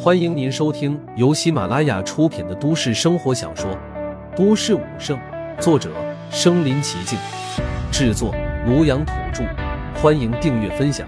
[0.00, 3.70] 欢迎您收听由喜马拉雅出品的都市生活小说
[4.36, 5.18] 《都市武圣》，
[5.60, 5.92] 作者：
[6.30, 7.18] 身临其境，
[7.92, 8.32] 制作：
[8.66, 9.44] 庐阳土著。
[10.00, 11.06] 欢迎订阅分享。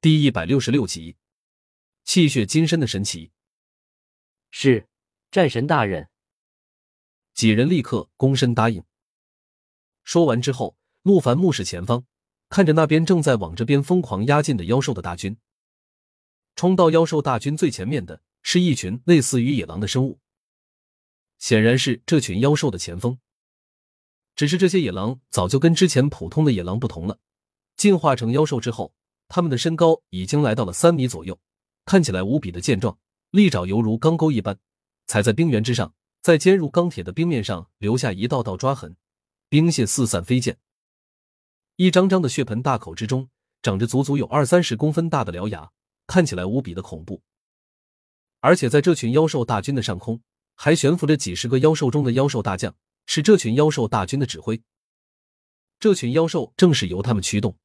[0.00, 1.16] 第一百六十六集，
[2.04, 3.32] 气血金身的神奇。
[4.50, 4.86] 是，
[5.30, 6.08] 战神大人。
[7.34, 8.84] 几人立刻躬身答应。
[10.04, 12.04] 说完之后，陆凡目视前方。
[12.48, 15.36] 看着那边正在往这边疯狂压进的妖兽的大军，
[16.54, 20.20] 冲到妖兽大军最前面的是一群类似于野狼的生物，
[21.38, 23.18] 显然是这群妖兽的前锋。
[24.36, 27.18] 只是这些野狼早就跟之前普通的野狼不同了，
[27.76, 28.94] 进化成妖兽之后，
[29.28, 31.38] 他们的身高已经来到了三米左右，
[31.84, 32.98] 看起来无比的健壮，
[33.30, 34.58] 利爪犹如钢钩一般，
[35.06, 38.96] 踩在冰原之上，在坚如钢铁的冰面上留下一道道抓痕，
[39.48, 40.58] 冰屑四散飞溅。
[41.76, 43.28] 一张张的血盆大口之中，
[43.60, 45.72] 长着足足有二三十公分大的獠牙，
[46.06, 47.20] 看起来无比的恐怖。
[48.38, 50.22] 而且在这群妖兽大军的上空，
[50.54, 54.62] 还悬浮着几十个妖兽中的妖兽大将，是这群妖兽大军的指挥。
[55.80, 57.56] 这群妖兽正是由他们驱动。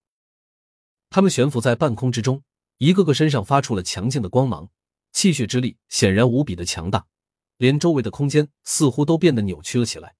[1.12, 2.42] 他们悬浮在半空之中，
[2.80, 4.72] 一个个身上发出了强劲的光芒，
[5.12, 7.06] 气血之力显然无比的强大，
[7.58, 10.16] 连周围的空间似乎都变得扭曲了起来。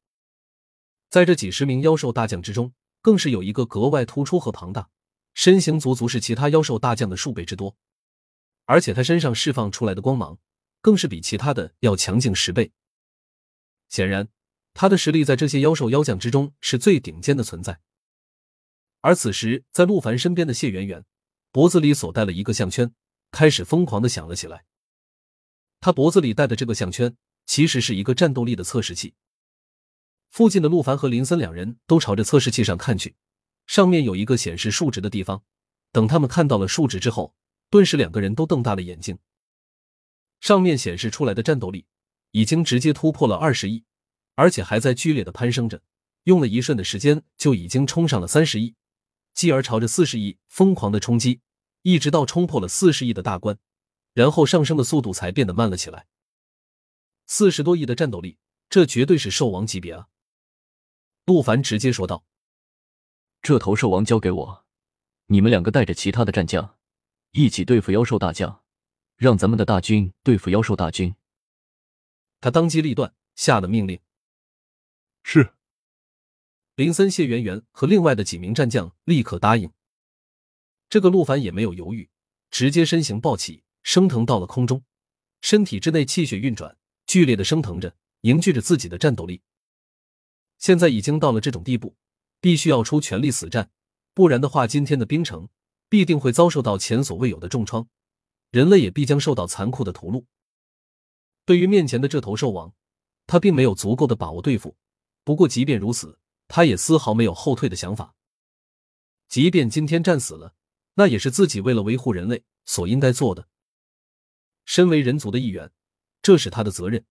[1.10, 4.90] 在这几十名妖兽大将之中，更是有一个格外突出和庞大，
[5.34, 7.76] 身形足足是其他妖兽大将的数倍之多，
[8.66, 10.38] 而且他身上释放出来的光芒，
[10.82, 12.72] 更是比其他的要强劲十倍。
[13.88, 14.28] 显然，
[14.74, 17.80] 他的实力在这些妖兽妖将之中是最顶尖的存在。
[19.02, 21.06] 而此时，在陆凡身边的谢圆圆，
[21.52, 22.94] 脖子里所戴了一个项圈，
[23.32, 24.66] 开始疯狂的响了起来。
[25.80, 29.14] 他脖子里戴的这个项圈，其实是一个战斗力的测试器。
[30.30, 33.16] 附近的陆凡和林森两人都朝着测试器上看去，
[33.66, 35.44] 上面有一个显示数值的地方。
[35.92, 37.36] 等他们看到了数值之后，
[37.70, 39.18] 顿时两个人都瞪大了眼睛。
[40.40, 41.86] 上面显示出来的战斗力
[42.32, 43.84] 已经直接突破了二十亿，
[44.36, 45.82] 而且还在剧烈的攀升着，
[46.24, 48.76] 用了一瞬的时间就已经冲上了三十亿，
[49.34, 51.42] 继而朝着四十亿疯狂的冲击，
[51.82, 53.58] 一直到冲破了四十亿的大关，
[54.14, 56.06] 然后上升的速度才变得慢了起来。
[57.26, 58.38] 四十多亿的战斗力，
[58.70, 60.08] 这绝对是兽王级别啊！
[61.30, 62.26] 陆凡直接说道
[63.44, 64.66] ：“这头兽王交给我，
[65.28, 66.76] 你们两个带着其他的战将，
[67.34, 68.64] 一起对付妖兽大将，
[69.16, 71.14] 让咱们的大军对付妖兽大军。”
[72.42, 74.00] 他当机立断下了命令。
[75.22, 75.54] 是。
[76.74, 79.72] 林森、谢圆圆和另外的几名战将立刻答应。
[80.90, 82.10] 这个陆凡也没有犹豫，
[82.50, 84.84] 直接身形暴起，升腾到了空中，
[85.42, 86.76] 身体之内气血运转，
[87.06, 89.44] 剧烈的升腾着，凝聚着自己的战斗力。
[90.60, 91.96] 现在已经到了这种地步，
[92.40, 93.72] 必须要出全力死战，
[94.14, 95.50] 不然的话，今天的冰城
[95.88, 97.88] 必定会遭受到前所未有的重创，
[98.52, 100.26] 人类也必将受到残酷的屠戮。
[101.46, 102.74] 对于面前的这头兽王，
[103.26, 104.76] 他并没有足够的把握对付。
[105.24, 108.14] 不过，即便如此，他也丝毫没有后退的想法。
[109.28, 110.56] 即便今天战死了，
[110.96, 113.48] 那也是自己为了维护人类所应该做的。
[114.66, 115.72] 身为人族的一员，
[116.22, 117.06] 这是他的责任。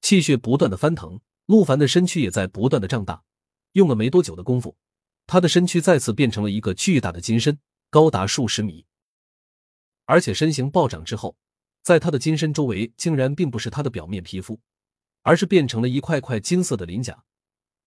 [0.00, 1.20] 气血不断的翻腾。
[1.46, 3.22] 陆凡的身躯也在不断的胀大，
[3.72, 4.76] 用了没多久的功夫，
[5.26, 7.58] 他的身躯再次变成了一个巨大的金身，
[7.90, 8.86] 高达数十米。
[10.06, 11.36] 而且身形暴涨之后，
[11.82, 14.58] 在他的金身周围竟然并不是他的表面皮肤，
[15.22, 17.24] 而是变成了一块块金色的鳞甲。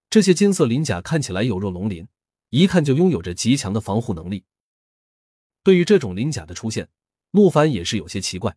[0.09, 2.07] 这些金色鳞甲看起来有若龙鳞，
[2.49, 4.45] 一看就拥有着极强的防护能力。
[5.63, 6.89] 对于这种鳞甲的出现，
[7.31, 8.55] 陆凡也是有些奇怪。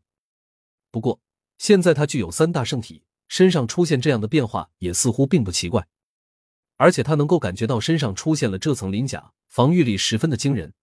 [0.90, 1.20] 不过
[1.56, 3.02] 现在他具有三大圣体。
[3.30, 5.86] 身上出现这样的变化也似乎并不奇怪，
[6.76, 10.74] 而且他能够感觉到身上出现了这层鳞甲，防御力十分的惊人，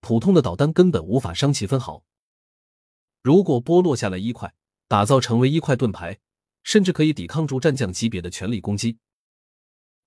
[0.00, 2.02] 普通的导弹根本无法伤其分毫。
[3.22, 4.54] 如果剥落下来一块，
[4.88, 6.18] 打造成为一块盾牌，
[6.62, 8.96] 甚至可以抵抗住战将级别的全力攻击。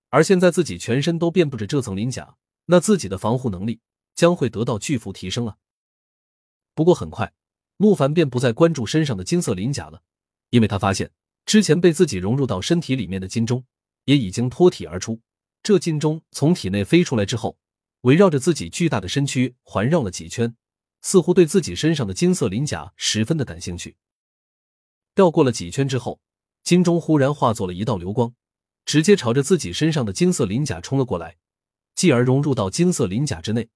[0.09, 3.79] 而现在自己全身都遍布着这层鳞甲，那自己的防护能力
[4.15, 5.57] 将会得到巨幅提升啊！
[6.73, 7.31] 不过很快，
[7.77, 10.01] 陆凡便不再关注身上的金色鳞甲了，
[10.49, 11.11] 因为他发现。
[11.45, 13.65] 之前被自己融入到身体里面的金钟
[14.05, 15.21] 也已经脱体而出。
[15.61, 17.57] 这金钟从体内飞出来之后，
[18.01, 20.55] 围绕着自己巨大的身躯环绕了几圈，
[21.01, 23.95] 似乎对自己身上的金色鳞甲十分的感兴趣。
[25.15, 26.19] 绕过了几圈之后，
[26.63, 28.33] 金钟忽然化作了一道流光，
[28.85, 31.37] 直接朝着自己身上的金色鳞甲冲了过来，
[31.95, 33.69] 继而融入到金色鳞甲之内。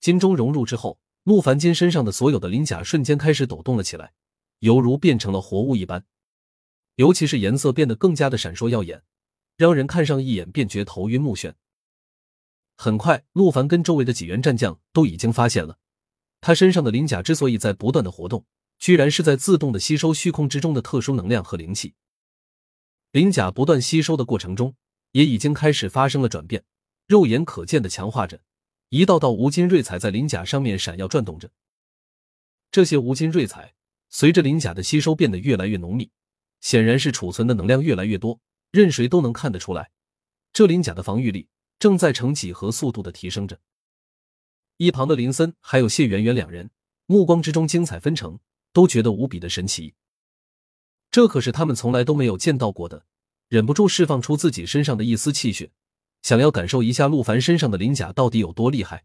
[0.00, 4.12] 金钟融入之后，陆凡金身上的所有的鳞甲瞬间开始抖动了起来，
[4.60, 6.06] 犹如变成了活物一般。
[6.96, 9.02] 尤其是颜色变得更加的闪烁耀眼，
[9.56, 11.54] 让人看上一眼便觉头晕目眩。
[12.76, 15.78] 很快，陆凡跟周围的几员战将都已经发现了，
[16.40, 18.46] 他身上的鳞甲之所以在不断的活动，
[18.78, 21.94] 居然是在自动的吸收虚空之中的特殊能量和灵气。
[23.12, 24.74] 鳞甲不断吸收的过程中，
[25.12, 26.64] 也已经开始发生了转变，
[27.06, 28.40] 肉眼可见的强化着，
[28.88, 31.50] 一道道无金瑞彩在鳞甲上面闪耀转动着。
[32.70, 33.74] 这些无金瑞彩
[34.08, 36.10] 随着鳞甲的吸收变得越来越浓密，
[36.60, 38.40] 显然是储存的能量越来越多，
[38.70, 39.90] 任谁都能看得出来，
[40.52, 41.48] 这鳞甲的防御力
[41.78, 43.60] 正在呈几何速度的提升着。
[44.76, 46.70] 一旁的林森还有谢圆圆两人，
[47.06, 48.38] 目光之中精彩纷呈，
[48.72, 49.94] 都觉得无比的神奇。
[51.10, 53.04] 这可是他们从来都没有见到过的，
[53.48, 55.72] 忍不住释放出自己身上的一丝气血，
[56.22, 59.04] 想要感受一下陆凡身上的鳞甲到底有多厉害。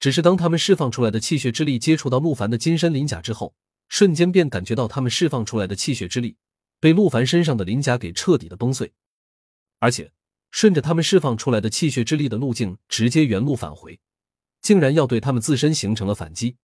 [0.00, 3.54] 只是当他们释放出来的气血之力接触到陆凡的金身鳞甲之后，
[3.88, 6.36] 瞬间便感觉到他们释放出来的气血之力
[6.78, 8.92] 被陆凡身上的鳞甲给彻底的崩碎，
[9.78, 10.12] 而且
[10.50, 13.98] 顺着他们释放出来的气血之力的路径直接原路返回，
[14.60, 16.56] 竟然要对他们自身形成了反击。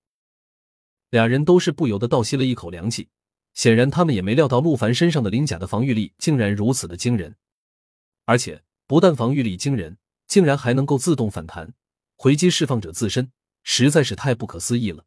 [1.10, 3.08] 俩人都是不由得倒吸了一口凉气。
[3.54, 7.36] 显然，他们也没料到陆凡身上的鳞甲的防御力竟然如此的惊人，
[8.24, 11.72] 而且不但防御力惊人，竟然还能够自动反弹，
[12.16, 13.30] 回击释放者自身，
[13.62, 15.06] 实在是太不可思议了。